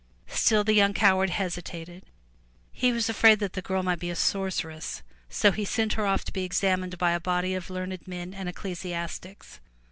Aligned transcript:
Still 0.29 0.63
the 0.63 0.73
young 0.73 0.95
coward 0.95 1.29
hesitated. 1.29 2.01
He 2.71 2.91
was 2.91 3.07
afraid 3.07 3.37
that 3.37 3.53
the 3.53 3.61
girl 3.61 3.83
might 3.83 3.99
be 3.99 4.09
a 4.09 4.15
sorceress, 4.15 5.03
so 5.29 5.51
he 5.51 5.63
sent 5.63 5.93
her 5.93 6.07
off 6.07 6.25
to 6.25 6.33
be 6.33 6.43
examined 6.43 6.97
by 6.97 7.11
a 7.11 7.19
body 7.19 7.53
of 7.53 7.69
learned 7.69 8.07
men 8.07 8.33
and 8.33 8.49
ecclesiastics. 8.49 9.59